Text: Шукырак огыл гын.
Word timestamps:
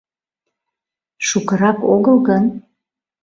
Шукырак 1.27 1.79
огыл 1.93 2.17
гын. 2.27 2.43